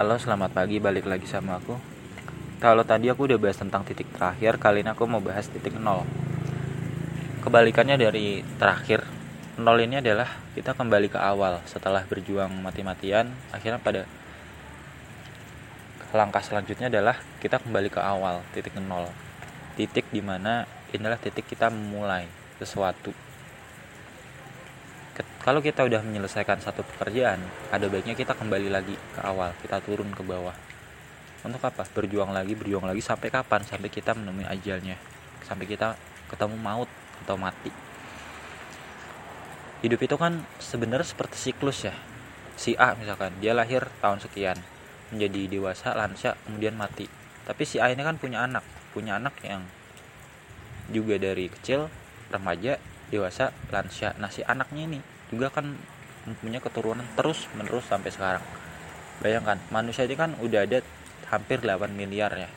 [0.00, 0.80] Halo, selamat pagi.
[0.80, 1.76] Balik lagi sama aku.
[2.56, 6.08] Kalau tadi aku udah bahas tentang titik terakhir, kali ini aku mau bahas titik nol.
[7.44, 9.04] Kebalikannya dari terakhir,
[9.60, 13.28] nol ini adalah kita kembali ke awal setelah berjuang mati-matian.
[13.52, 14.08] Akhirnya pada
[16.16, 19.04] langkah selanjutnya adalah kita kembali ke awal, titik nol.
[19.76, 20.64] Titik di mana
[20.96, 22.24] inilah titik kita memulai
[22.56, 23.12] sesuatu
[25.40, 27.40] kalau kita udah menyelesaikan satu pekerjaan
[27.72, 30.54] ada baiknya kita kembali lagi ke awal kita turun ke bawah.
[31.40, 31.88] Untuk apa?
[31.88, 33.64] Berjuang lagi berjuang lagi sampai kapan?
[33.64, 35.00] Sampai kita menemui ajalnya.
[35.40, 35.96] Sampai kita
[36.28, 36.90] ketemu maut
[37.24, 37.72] atau mati.
[39.80, 41.96] Hidup itu kan sebenarnya seperti siklus ya.
[42.60, 44.60] Si A misalkan dia lahir tahun sekian
[45.08, 47.08] menjadi dewasa lansia kemudian mati.
[47.48, 49.64] Tapi si A ini kan punya anak punya anak yang
[50.90, 51.88] juga dari kecil
[52.28, 52.76] remaja
[53.10, 54.14] dewasa lansia.
[54.16, 55.74] Nah si anaknya ini juga kan
[56.24, 58.44] mempunyai keturunan terus menerus sampai sekarang.
[59.20, 60.80] Bayangkan manusia ini kan udah ada
[61.28, 62.50] hampir 8 miliar ya.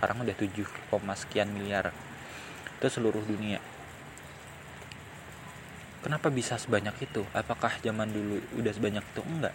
[0.00, 0.64] Sekarang udah 7,
[1.14, 1.92] sekian miliar.
[2.80, 3.60] Itu seluruh dunia.
[6.00, 7.22] Kenapa bisa sebanyak itu?
[7.36, 9.20] Apakah zaman dulu udah sebanyak itu?
[9.20, 9.52] Enggak.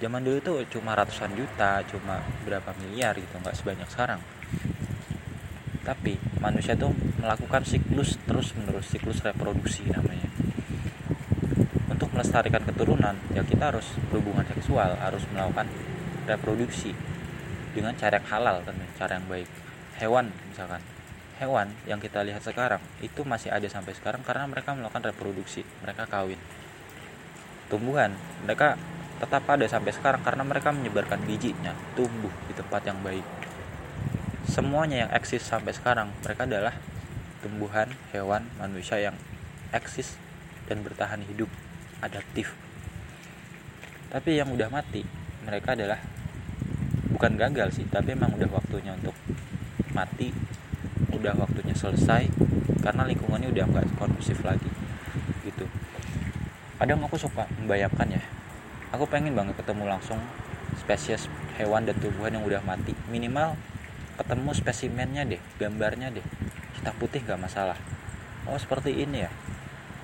[0.00, 4.20] Zaman dulu itu cuma ratusan juta cuma berapa miliar gitu enggak sebanyak sekarang
[5.90, 10.30] tapi manusia tuh melakukan siklus terus menerus siklus reproduksi namanya.
[12.10, 15.64] Melestarikan keturunan ya kita harus berhubungan seksual harus melakukan
[16.28, 16.92] reproduksi
[17.72, 19.48] dengan cara yang halal kan cara yang baik.
[19.96, 20.84] Hewan misalkan.
[21.40, 26.04] Hewan yang kita lihat sekarang itu masih ada sampai sekarang karena mereka melakukan reproduksi mereka
[26.04, 26.36] kawin.
[27.72, 28.12] Tumbuhan
[28.44, 28.76] mereka
[29.16, 33.24] tetap ada sampai sekarang karena mereka menyebarkan bijinya tumbuh di tempat yang baik
[34.50, 36.74] semuanya yang eksis sampai sekarang mereka adalah
[37.38, 39.14] tumbuhan hewan manusia yang
[39.70, 40.18] eksis
[40.66, 41.46] dan bertahan hidup
[42.02, 42.50] adaptif.
[44.10, 45.06] Tapi yang udah mati
[45.46, 46.02] mereka adalah
[47.14, 49.14] bukan gagal sih tapi emang udah waktunya untuk
[49.94, 50.34] mati
[51.14, 52.26] udah waktunya selesai
[52.82, 54.70] karena lingkungannya udah nggak kondusif lagi
[55.46, 55.70] gitu.
[56.74, 58.22] Kadang aku suka membayangkan ya
[58.90, 60.18] aku pengen banget ketemu langsung
[60.74, 62.98] spesies hewan dan tumbuhan yang udah mati.
[63.06, 63.54] Minimal
[64.20, 66.26] ketemu spesimennya deh gambarnya deh.
[66.76, 67.80] Kita putih gak masalah.
[68.44, 69.32] Oh seperti ini ya.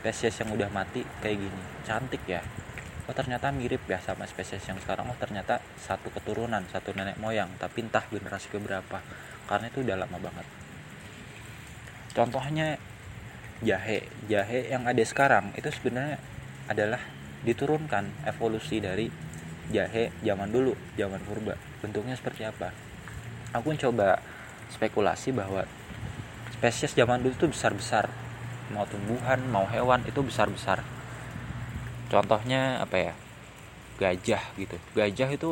[0.01, 1.63] Spesies yang udah mati kayak gini.
[1.85, 2.41] Cantik ya.
[3.05, 5.05] Oh ternyata mirip ya sama spesies yang sekarang.
[5.13, 7.53] Oh ternyata satu keturunan satu nenek moyang.
[7.61, 9.05] Tapi entah generasi keberapa.
[9.45, 10.47] Karena itu udah lama banget.
[12.17, 12.81] Contohnya
[13.61, 14.09] jahe.
[14.33, 16.17] Jahe yang ada sekarang itu sebenarnya
[16.73, 17.05] adalah
[17.45, 19.13] diturunkan evolusi dari
[19.69, 21.61] jahe zaman dulu zaman purba.
[21.85, 22.96] Bentuknya seperti apa
[23.59, 24.21] aku coba
[24.73, 25.65] spekulasi bahwa
[26.53, 28.05] spesies zaman dulu itu besar besar
[28.75, 30.83] mau tumbuhan mau hewan itu besar besar
[32.07, 33.15] contohnya apa ya?
[33.97, 34.77] Gajah gitu.
[34.95, 35.51] Gajah itu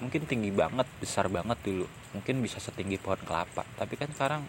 [0.00, 1.86] mungkin tinggi banget besar banget dulu.
[2.16, 3.62] Mungkin bisa setinggi pohon kelapa.
[3.76, 4.42] Tapi kan sekarang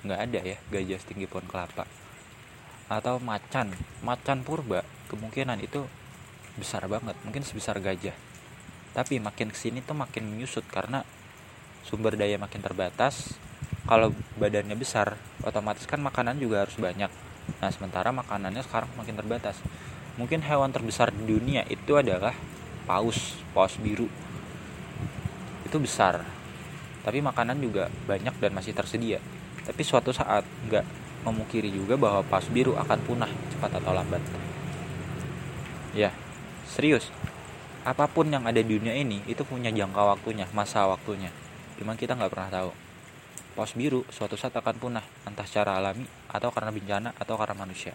[0.00, 1.88] nggak ada ya gajah setinggi pohon kelapa.
[2.90, 3.72] Atau macan.
[4.04, 5.84] Macan purba kemungkinan itu
[6.60, 7.16] besar banget.
[7.24, 8.14] Mungkin sebesar gajah.
[8.90, 11.06] Tapi makin ke sini tuh makin menyusut karena
[11.84, 13.34] sumber daya makin terbatas
[13.90, 17.10] kalau badannya besar otomatis kan makanan juga harus banyak.
[17.58, 19.58] Nah sementara makanannya sekarang makin terbatas.
[20.14, 22.36] Mungkin hewan terbesar di dunia itu adalah
[22.86, 24.06] paus paus biru.
[25.66, 26.22] Itu besar
[27.00, 29.18] tapi makanan juga banyak dan masih tersedia.
[29.64, 30.84] Tapi suatu saat nggak
[31.24, 34.22] memungkiri juga bahwa paus biru akan punah cepat atau lambat.
[35.96, 36.14] Ya
[36.68, 37.08] serius.
[37.80, 41.32] Apa pun yang ada di dunia ini itu punya jangka waktunya masa waktunya
[41.80, 42.70] cuman kita nggak pernah tahu
[43.60, 47.94] paus biru suatu saat akan punah, entah secara alami atau karena bencana atau karena manusia.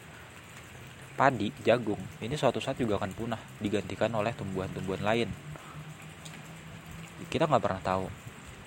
[1.16, 5.30] Padi, jagung, ini suatu saat juga akan punah, digantikan oleh tumbuhan-tumbuhan lain.
[7.32, 8.06] Kita nggak pernah tahu,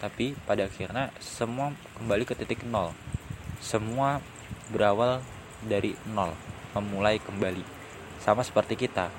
[0.01, 2.97] tapi pada akhirnya semua kembali ke titik nol.
[3.61, 4.25] Semua
[4.73, 5.21] berawal
[5.61, 6.33] dari nol,
[6.73, 7.63] memulai kembali.
[8.19, 9.13] Sama seperti kita.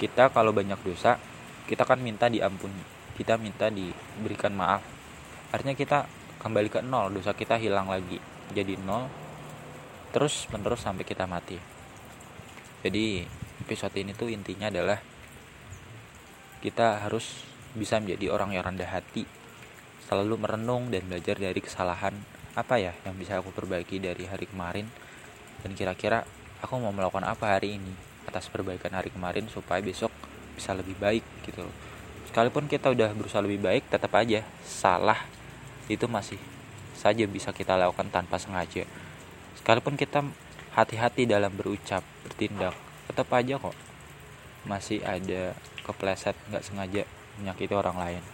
[0.00, 1.20] Kita kalau banyak dosa,
[1.68, 2.80] kita kan minta diampuni,
[3.14, 4.82] kita minta diberikan maaf.
[5.54, 5.98] Artinya kita
[6.42, 8.18] kembali ke nol dosa kita hilang lagi.
[8.50, 9.06] Jadi nol
[10.10, 11.58] terus menerus sampai kita mati.
[12.84, 13.24] Jadi
[13.64, 14.98] episode ini tuh intinya adalah
[16.60, 19.26] kita harus bisa menjadi orang yang rendah hati
[20.04, 22.14] selalu merenung dan belajar dari kesalahan
[22.54, 24.86] apa ya yang bisa aku perbaiki dari hari kemarin.
[25.64, 26.26] Dan kira-kira
[26.60, 27.94] aku mau melakukan apa hari ini
[28.28, 30.12] atas perbaikan hari kemarin supaya besok
[30.54, 31.64] bisa lebih baik gitu
[32.34, 35.22] sekalipun kita udah berusaha lebih baik tetap aja salah
[35.86, 36.42] itu masih
[36.98, 38.82] saja bisa kita lakukan tanpa sengaja.
[39.54, 40.26] Sekalipun kita
[40.74, 42.74] hati-hati dalam berucap, bertindak,
[43.06, 43.78] tetap aja kok
[44.66, 45.54] masih ada
[45.86, 47.02] kepleset nggak sengaja
[47.38, 48.33] menyakiti orang lain